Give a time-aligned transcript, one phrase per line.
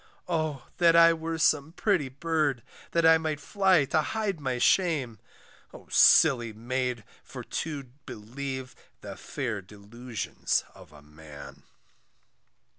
[0.27, 0.65] Oh!
[0.79, 5.19] that I were some pretty bird, That I might fly to hide my shame;
[5.75, 11.61] O silly maid, for to believe The fair delusions of a man.